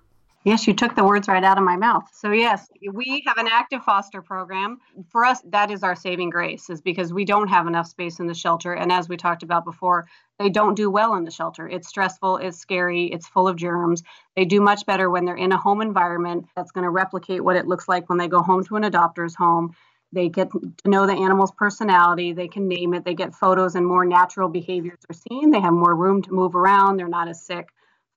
[0.44, 2.09] Yes, you took the words right out of my mouth.
[2.14, 4.79] So yes, we have an active foster program.
[5.11, 8.27] For us, that is our saving grace, is because we don't have enough space in
[8.27, 8.72] the shelter.
[8.72, 10.07] And as we talked about before,
[10.38, 11.68] they don't do well in the shelter.
[11.68, 14.03] It's stressful, it's scary, it's full of germs.
[14.35, 17.57] They do much better when they're in a home environment that's going to replicate what
[17.57, 19.75] it looks like when they go home to an adopter's home.
[20.12, 22.33] They get to know the animal's personality.
[22.33, 23.05] They can name it.
[23.05, 25.51] They get photos and more natural behaviors are seen.
[25.51, 26.97] They have more room to move around.
[26.97, 27.69] They're not as sick.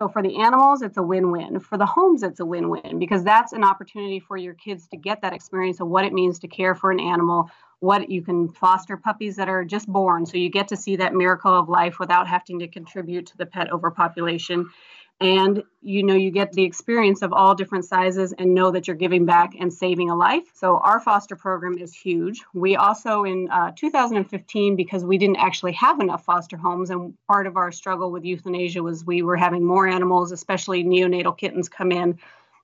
[0.02, 1.60] So for the animals, it's a win-win.
[1.60, 5.22] For the homes, it's a win-win because that's an opportunity for your kids to get
[5.24, 7.52] that experience of what it means to care for an animal.
[7.82, 11.14] What you can foster puppies that are just born, so you get to see that
[11.14, 14.70] miracle of life without having to contribute to the pet overpopulation
[15.22, 18.96] and you know you get the experience of all different sizes and know that you're
[18.96, 20.44] giving back and saving a life.
[20.54, 22.42] So our foster program is huge.
[22.54, 27.48] We also in uh, 2015 because we didn't actually have enough foster homes and part
[27.48, 31.92] of our struggle with euthanasia was we were having more animals especially neonatal kittens come
[31.92, 32.18] in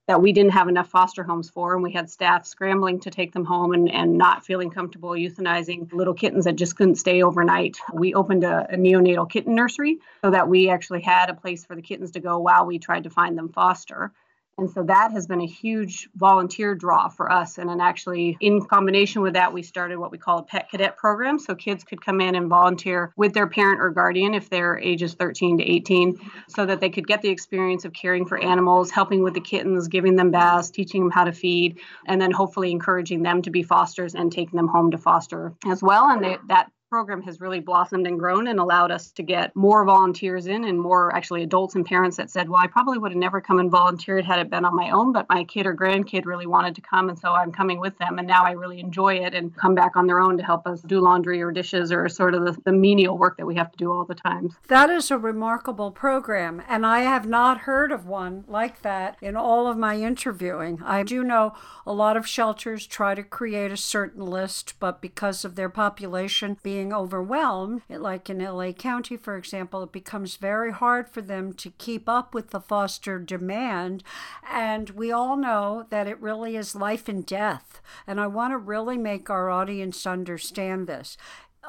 [0.07, 3.33] that we didn't have enough foster homes for, and we had staff scrambling to take
[3.33, 7.77] them home and, and not feeling comfortable euthanizing little kittens that just couldn't stay overnight.
[7.93, 11.75] We opened a, a neonatal kitten nursery so that we actually had a place for
[11.75, 14.11] the kittens to go while we tried to find them foster.
[14.57, 17.57] And so that has been a huge volunteer draw for us.
[17.57, 20.95] And then actually, in combination with that, we started what we call a pet cadet
[20.95, 21.39] program.
[21.39, 25.13] So kids could come in and volunteer with their parent or guardian if they're ages
[25.13, 29.23] 13 to 18, so that they could get the experience of caring for animals, helping
[29.23, 33.23] with the kittens, giving them baths, teaching them how to feed, and then hopefully encouraging
[33.23, 36.09] them to be fosters and taking them home to foster as well.
[36.09, 39.84] And they, that program has really blossomed and grown and allowed us to get more
[39.86, 43.19] volunteers in and more actually adults and parents that said, Well, I probably would have
[43.19, 46.26] never come and volunteered had it been on my own, but my kid or grandkid
[46.26, 47.10] really wanted to come.
[47.10, 48.19] And so I'm coming with them.
[48.19, 50.82] And now I really enjoy it and come back on their own to help us
[50.84, 53.78] do laundry or dishes or sort of the, the menial work that we have to
[53.78, 54.56] do all the time.
[54.67, 56.62] That is a remarkable program.
[56.67, 60.82] And I have not heard of one like that in all of my interviewing.
[60.86, 61.54] I do know
[61.86, 66.58] a lot of shelters try to create a certain list, but because of their population
[66.62, 71.53] being being overwhelmed, like in LA County, for example, it becomes very hard for them
[71.53, 74.03] to keep up with the foster demand.
[74.51, 77.81] And we all know that it really is life and death.
[78.05, 81.15] And I want to really make our audience understand this.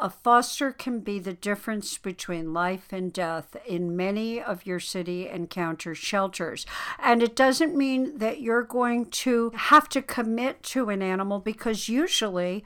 [0.00, 5.28] A foster can be the difference between life and death in many of your city
[5.28, 6.66] and county shelters.
[6.98, 11.88] And it doesn't mean that you're going to have to commit to an animal because
[11.88, 12.64] usually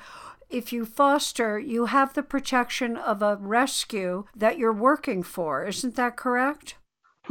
[0.50, 5.64] if you foster, you have the protection of a rescue that you're working for.
[5.64, 6.74] Isn't that correct?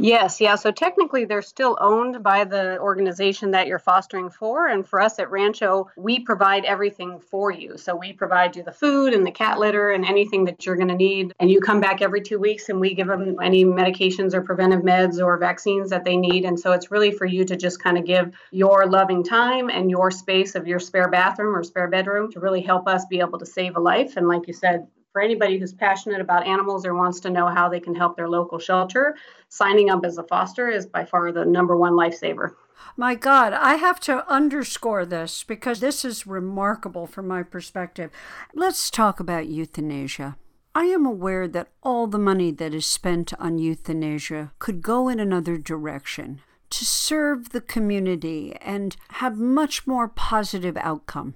[0.02, 0.54] Yes, yeah.
[0.54, 4.66] So technically, they're still owned by the organization that you're fostering for.
[4.66, 7.76] And for us at Rancho, we provide everything for you.
[7.76, 10.88] So we provide you the food and the cat litter and anything that you're going
[10.88, 11.34] to need.
[11.38, 14.80] And you come back every two weeks and we give them any medications or preventive
[14.80, 16.46] meds or vaccines that they need.
[16.46, 19.90] And so it's really for you to just kind of give your loving time and
[19.90, 23.38] your space of your spare bathroom or spare bedroom to really help us be able
[23.38, 24.16] to save a life.
[24.16, 27.68] And like you said, for anybody who's passionate about animals or wants to know how
[27.68, 29.16] they can help their local shelter,
[29.48, 32.54] signing up as a foster is by far the number one lifesaver.
[32.96, 38.10] My God, I have to underscore this because this is remarkable from my perspective.
[38.54, 40.36] Let's talk about euthanasia.
[40.74, 45.18] I am aware that all the money that is spent on euthanasia could go in
[45.18, 46.40] another direction
[46.70, 51.34] to serve the community and have much more positive outcome.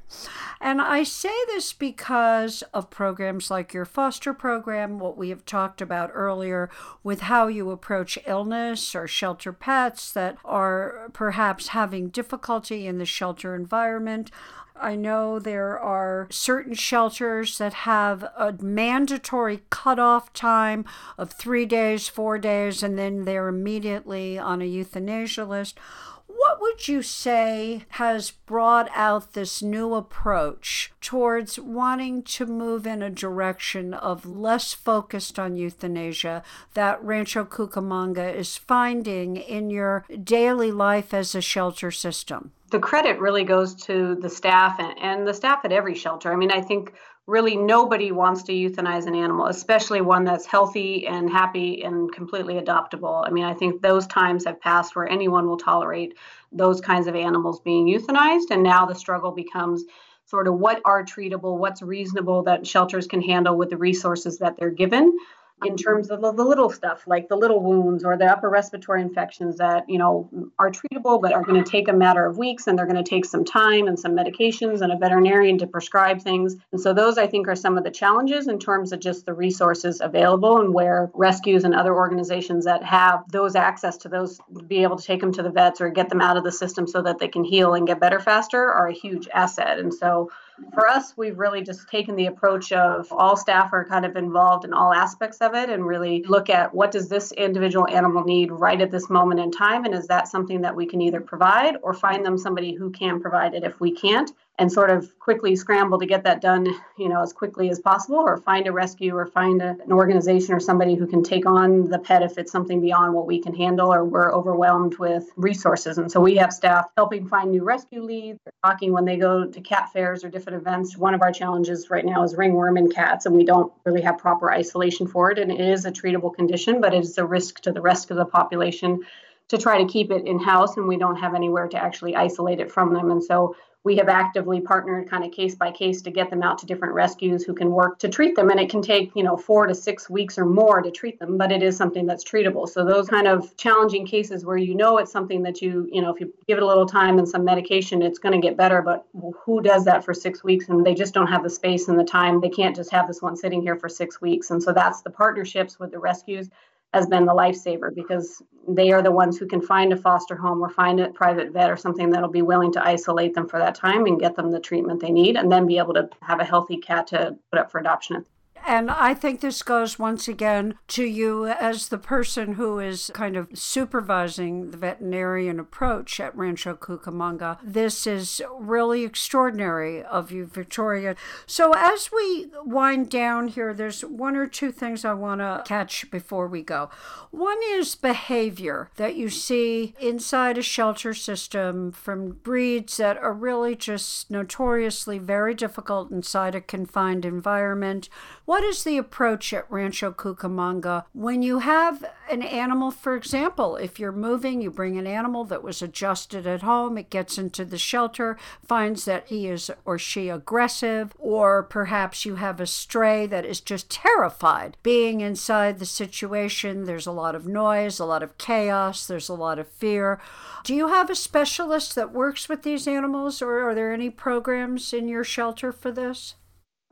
[0.61, 5.81] And I say this because of programs like your foster program, what we have talked
[5.81, 6.71] about earlier
[7.03, 13.05] with how you approach illness or shelter pets that are perhaps having difficulty in the
[13.05, 14.31] shelter environment.
[14.77, 20.85] I know there are certain shelters that have a mandatory cutoff time
[21.17, 25.79] of three days, four days, and then they're immediately on a euthanasia list.
[26.27, 33.01] What would you say has brought out this new approach towards wanting to move in
[33.01, 36.43] a direction of less focused on euthanasia
[36.75, 42.51] that Rancho Cucamonga is finding in your daily life as a shelter system?
[42.75, 46.33] The credit really goes to the staff and, and the staff at every shelter.
[46.33, 46.93] I mean, I think
[47.29, 52.55] really nobody wants to euthanize an animal, especially one that's healthy and happy and completely
[52.55, 53.25] adoptable.
[53.25, 56.17] I mean, I think those times have passed where anyone will tolerate
[56.51, 58.51] those kinds of animals being euthanized.
[58.51, 59.85] And now the struggle becomes
[60.27, 64.57] sort of what are treatable, what's reasonable that shelters can handle with the resources that
[64.57, 65.17] they're given
[65.65, 69.01] in terms of the, the, little stuff like the little wounds or the upper respiratory
[69.01, 72.67] infections that you know are treatable but are going to take a matter of weeks
[72.67, 76.21] and they're going to take some time and some medications and a veterinarian to prescribe
[76.21, 76.57] things.
[76.73, 79.35] And so those i think are some of the challenges in terms of just the
[79.35, 84.83] resources available and where rescues and other organizations that have those access to those be
[84.83, 87.03] able to take them to the vets or get them out of the system so
[87.03, 89.79] that they can heal and get better faster are a huge asset.
[89.79, 90.31] And so
[90.73, 94.65] for us, we've really just taken the approach of all staff are kind of involved
[94.65, 98.53] in all aspects of it and really look at what does this individual animal need
[98.53, 101.77] right at this moment in time and is that something that we can either provide
[101.83, 105.57] or find them somebody who can provide it if we can't and sort of quickly
[105.57, 106.65] scramble to get that done,
[106.97, 110.55] you know, as quickly as possible, or find a rescue, or find a, an organization
[110.55, 113.53] or somebody who can take on the pet if it's something beyond what we can
[113.53, 115.99] handle, or we're overwhelmed with resources.
[115.99, 119.61] And so we have staff helping find new rescue leads, talking when they go to
[119.61, 120.97] cat fairs or different events.
[120.97, 124.19] One of our challenges right now is ringworm in cats, and we don't really have
[124.19, 127.61] proper isolation for it, and it is a treatable condition, but it is a risk
[127.63, 129.01] to the rest of the population
[129.49, 132.61] to try to keep it in house and we don't have anywhere to actually isolate
[132.61, 133.11] it from them.
[133.11, 133.55] And so
[133.85, 136.95] we have actively partnered kind of case by case to get them out to different
[136.95, 138.49] rescues who can work to treat them.
[138.51, 141.37] And it can take you know four to six weeks or more to treat them
[141.37, 142.69] but it is something that's treatable.
[142.69, 146.13] So those kind of challenging cases where you know it's something that you you know
[146.13, 148.81] if you give it a little time and some medication it's going to get better.
[148.81, 149.07] But
[149.45, 150.69] who does that for six weeks?
[150.69, 152.41] And they just don't have the space and the time.
[152.41, 154.51] They can't just have this one sitting here for six weeks.
[154.51, 156.49] And so that's the partnerships with the rescues
[156.95, 160.63] has been the lifesaver because they are the ones who can find a foster home
[160.63, 163.75] or find a private vet or something that'll be willing to isolate them for that
[163.75, 166.45] time and get them the treatment they need and then be able to have a
[166.45, 168.25] healthy cat to put up for adoption
[168.67, 173.37] and I think this goes once again to you as the person who is kind
[173.37, 177.59] of supervising the veterinarian approach at Rancho Cucamonga.
[177.63, 181.17] This is really extraordinary of you, Victoria.
[181.47, 186.11] So, as we wind down here, there's one or two things I want to catch
[186.11, 186.91] before we go.
[187.31, 193.75] One is behavior that you see inside a shelter system from breeds that are really
[193.75, 198.09] just notoriously very difficult inside a confined environment.
[198.45, 203.99] What is the approach at Rancho Cucamonga when you have an animal, for example, if
[203.99, 207.79] you're moving, you bring an animal that was adjusted at home, it gets into the
[207.79, 213.45] shelter, finds that he is or she aggressive, or perhaps you have a stray that
[213.45, 216.85] is just terrified being inside the situation.
[216.85, 220.21] There's a lot of noise, a lot of chaos, there's a lot of fear.
[220.65, 224.93] Do you have a specialist that works with these animals, or are there any programs
[224.93, 226.35] in your shelter for this?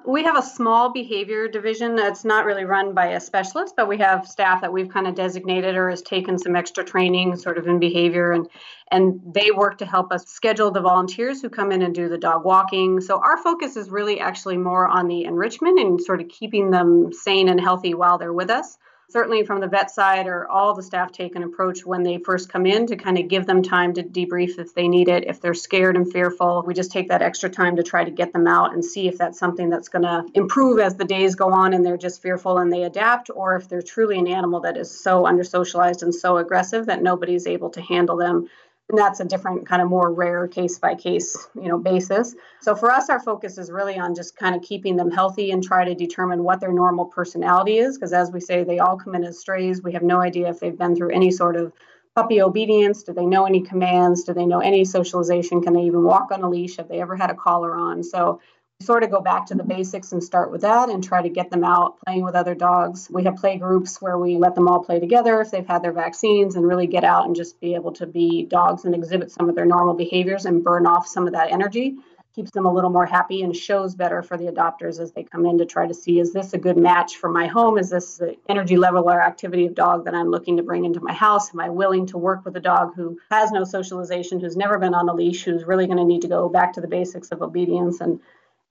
[0.05, 3.99] We have a small behavior division that's not really run by a specialist, but we
[3.99, 7.67] have staff that we've kind of designated or has taken some extra training sort of
[7.67, 8.49] in behavior and
[8.91, 12.19] and they work to help us schedule the volunteers who come in and do the
[12.19, 13.01] dog walking.
[13.01, 17.13] So our focus is really actually more on the enrichment and sort of keeping them
[17.13, 18.77] sane and healthy while they're with us
[19.13, 22.49] certainly from the vet side or all the staff take an approach when they first
[22.49, 25.25] come in to kind of give them time to debrief if they need it.
[25.27, 28.33] If they're scared and fearful we just take that extra time to try to get
[28.33, 31.53] them out and see if that's something that's going to improve as the days go
[31.53, 34.77] on and they're just fearful and they adapt or if they're truly an animal that
[34.77, 38.49] is so under socialized and so aggressive that nobody's able to handle them
[38.93, 42.37] and that's a different kind of more rare case by case you know basis.
[42.61, 45.63] So for us our focus is really on just kind of keeping them healthy and
[45.63, 49.15] try to determine what their normal personality is because as we say they all come
[49.15, 49.83] in as strays.
[49.83, 51.73] We have no idea if they've been through any sort of
[52.15, 53.03] puppy obedience.
[53.03, 54.25] Do they know any commands?
[54.25, 55.63] Do they know any socialization?
[55.63, 56.77] Can they even walk on a leash?
[56.77, 58.03] Have they ever had a collar on?
[58.03, 58.41] So
[58.83, 61.51] sort of go back to the basics and start with that and try to get
[61.51, 63.09] them out playing with other dogs.
[63.11, 65.93] We have play groups where we let them all play together if they've had their
[65.93, 69.49] vaccines and really get out and just be able to be dogs and exhibit some
[69.49, 71.97] of their normal behaviors and burn off some of that energy.
[72.35, 75.45] Keeps them a little more happy and shows better for the adopters as they come
[75.45, 77.77] in to try to see is this a good match for my home?
[77.77, 81.01] Is this the energy level or activity of dog that I'm looking to bring into
[81.01, 81.53] my house?
[81.53, 84.95] Am I willing to work with a dog who has no socialization, who's never been
[84.95, 87.43] on a leash, who's really going to need to go back to the basics of
[87.43, 88.19] obedience and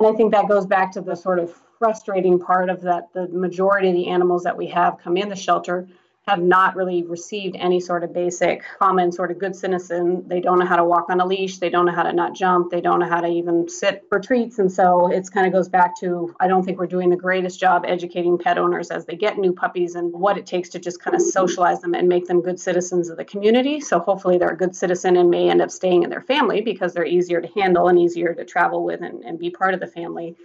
[0.06, 3.28] and I think that goes back to the sort of frustrating part of that the
[3.28, 5.88] majority of the animals that we have come in the shelter
[6.28, 10.24] have not really received any sort of basic common sort of good citizen.
[10.28, 11.58] They don't know how to walk on a leash.
[11.58, 12.70] They don't know how to not jump.
[12.70, 14.60] They don't know how to even sit for treats.
[14.60, 17.60] And so it's kind of goes back to i don't think we're doing the greatest
[17.60, 21.02] job educating pet owners as they get new puppies and what it takes to just
[21.02, 23.80] kind of socialize them and make them good citizens of the community.
[23.80, 26.94] So hopefully they're a good citizen and may end up staying in their family because
[26.94, 29.88] they're easier to handle and easier to travel with and, and be part of the
[29.88, 30.36] family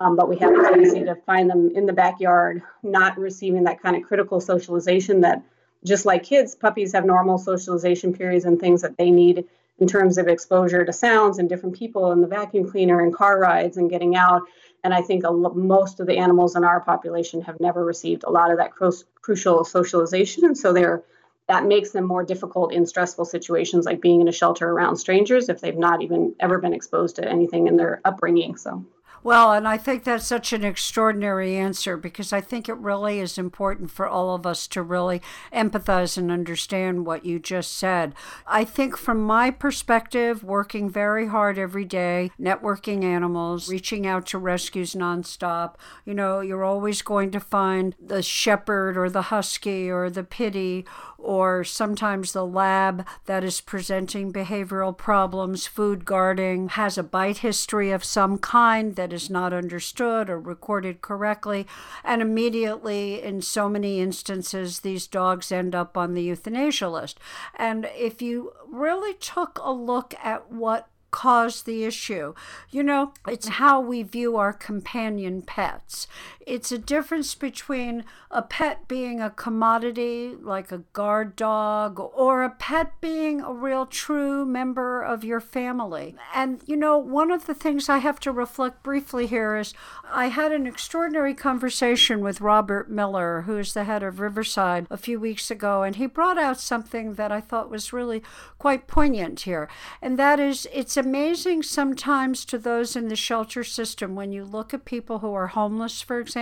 [0.00, 3.82] um, but we have a tendency to find them in the backyard, not receiving that
[3.82, 5.42] kind of critical socialization that,
[5.84, 9.44] just like kids, puppies have normal socialization periods and things that they need
[9.78, 13.38] in terms of exposure to sounds and different people and the vacuum cleaner and car
[13.38, 14.42] rides and getting out.
[14.82, 15.24] And I think
[15.54, 18.72] most of the animals in our population have never received a lot of that
[19.20, 20.44] crucial socialization.
[20.44, 21.02] And so they're
[21.46, 25.50] that makes them more difficult in stressful situations like being in a shelter around strangers
[25.50, 28.56] if they've not even ever been exposed to anything in their upbringing.
[28.56, 28.84] So
[29.24, 33.38] well, and I think that's such an extraordinary answer because I think it really is
[33.38, 38.14] important for all of us to really empathize and understand what you just said.
[38.46, 44.38] I think, from my perspective, working very hard every day, networking animals, reaching out to
[44.38, 50.10] rescues nonstop, you know, you're always going to find the shepherd or the husky or
[50.10, 50.84] the pitty
[51.24, 57.90] or sometimes the lab that is presenting behavioral problems, food guarding, has a bite history
[57.90, 61.66] of some kind that is not understood or recorded correctly.
[62.04, 67.18] And immediately, in so many instances, these dogs end up on the euthanasia list.
[67.56, 72.34] And if you really took a look at what caused the issue.
[72.72, 76.08] You know, it's how we view our companion pets.
[76.46, 82.50] It's a difference between a pet being a commodity, like a guard dog, or a
[82.50, 86.14] pet being a real true member of your family.
[86.34, 89.72] And, you know, one of the things I have to reflect briefly here is
[90.04, 94.98] I had an extraordinary conversation with Robert Miller, who is the head of Riverside, a
[94.98, 98.22] few weeks ago, and he brought out something that I thought was really
[98.58, 99.68] quite poignant here.
[100.02, 104.74] And that is, it's amazing sometimes to those in the shelter system when you look
[104.74, 106.33] at people who are homeless, for example,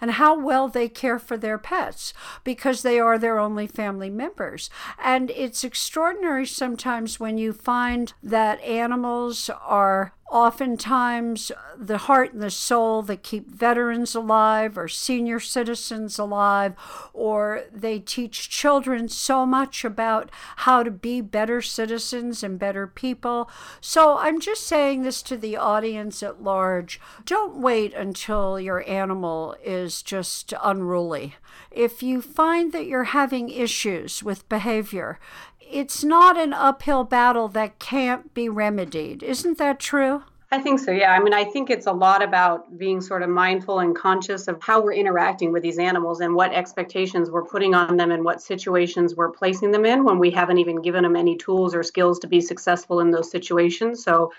[0.00, 2.12] and how well they care for their pets
[2.44, 4.70] because they are their only family members.
[5.02, 12.42] And it's extraordinary sometimes when you find that animals are oftentimes uh, the heart and
[12.42, 16.74] the soul that keep veterans alive or senior citizens alive,
[17.12, 23.50] or they teach children so much about how to be better citizens and better people.
[23.80, 26.98] So I'm just saying this to the audience at large.
[27.26, 31.36] Don't wait until your animal is just unruly.
[31.70, 35.18] If you find that you're having issues with behavior,
[35.72, 39.22] it's not an uphill battle that can't be remedied.
[39.22, 40.22] Isn't that true?
[40.52, 41.12] I think so, yeah.
[41.12, 44.62] I mean, I think it's a lot about being sort of mindful and conscious of
[44.62, 48.42] how we're interacting with these animals and what expectations we're putting on them and what
[48.42, 52.18] situations we're placing them in when we haven't even given them any tools or skills
[52.18, 54.04] to be successful in those situations.
[54.04, 54.30] So,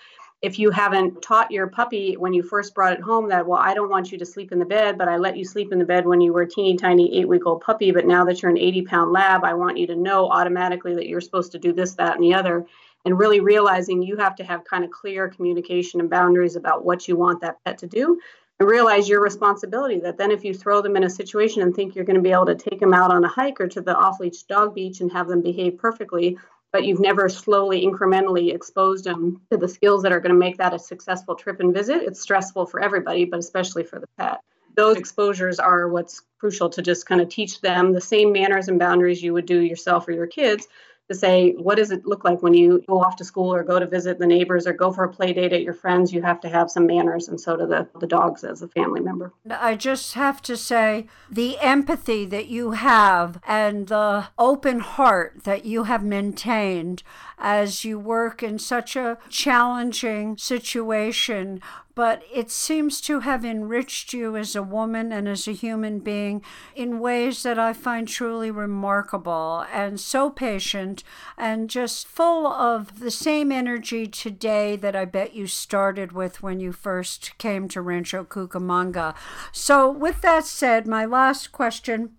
[0.44, 3.74] if you haven't taught your puppy when you first brought it home that, well, I
[3.74, 5.86] don't want you to sleep in the bed, but I let you sleep in the
[5.86, 8.52] bed when you were a teeny tiny eight week old puppy, but now that you're
[8.52, 11.72] an 80 pound lab, I want you to know automatically that you're supposed to do
[11.72, 12.66] this, that, and the other.
[13.06, 17.08] And really realizing you have to have kind of clear communication and boundaries about what
[17.08, 18.20] you want that pet to do
[18.60, 21.96] and realize your responsibility that then if you throw them in a situation and think
[21.96, 23.96] you're going to be able to take them out on a hike or to the
[23.96, 26.38] off leash dog beach and have them behave perfectly,
[26.74, 30.58] but you've never slowly, incrementally exposed them to the skills that are going to make
[30.58, 34.42] that a successful trip and visit, it's stressful for everybody, but especially for the pet.
[34.76, 38.80] Those exposures are what's crucial to just kind of teach them the same manners and
[38.80, 40.68] boundaries you would do yourself or your kids
[41.10, 43.80] to say what does it look like when you go off to school or go
[43.80, 46.14] to visit the neighbors or go for a play date at your friends?
[46.14, 49.02] You have to have some manners and so do the, the dogs as a family
[49.02, 49.34] member.
[49.50, 55.66] I just have to say the empathy that you have and the open heart that
[55.66, 57.04] you have maintained
[57.38, 61.62] as you work in such a challenging situation
[61.96, 66.42] but it seems to have enriched you as a woman and as a human being
[66.76, 71.04] in ways that I find truly remarkable and so patient
[71.38, 76.60] and just full of the same energy today that I bet you started with when
[76.60, 79.16] you first came to Rancho Cucamonga.
[79.52, 82.12] So, with that said, my last question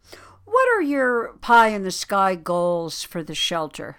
[0.44, 3.96] what are your pie in the sky goals for the shelter?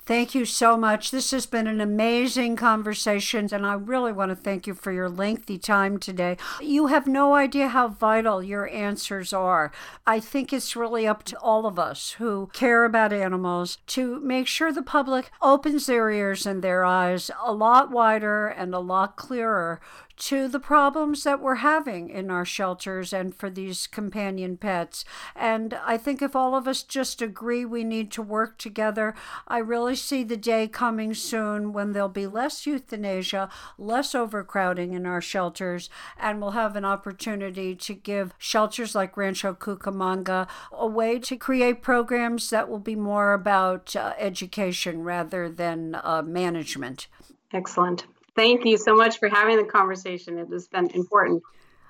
[0.06, 1.10] Thank you so much.
[1.10, 5.08] This has been an amazing conversation, and I really want to thank you for your
[5.08, 6.36] lengthy time today.
[6.60, 9.70] You have no idea how vital your answers are.
[10.06, 14.48] I think it's really up to all of us who care about animals to make
[14.48, 19.16] sure the public opens their ears and their eyes a lot wider and a lot
[19.16, 19.80] clearer
[20.20, 25.02] to the problems that we're having in our shelters and for these companion pets.
[25.34, 29.14] And I think if all of us just agree we need to work together,
[29.48, 35.06] I really see the day coming soon when there'll be less euthanasia, less overcrowding in
[35.06, 35.88] our shelters,
[36.18, 41.82] and we'll have an opportunity to give shelters like Rancho Cucamonga a way to create
[41.82, 47.08] programs that will be more about uh, education rather than uh, management.
[47.52, 48.06] Excellent.
[48.36, 50.38] Thank you so much for having the conversation.
[50.38, 51.42] It has been important.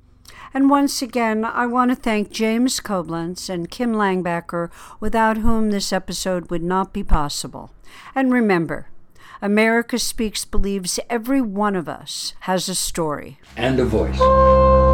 [0.55, 5.93] And once again, I want to thank James Koblenz and Kim Langbacker, without whom this
[5.93, 7.69] episode would not be possible.
[8.15, 8.87] And remember,
[9.41, 14.86] America Speaks believes every one of us has a story and a voice.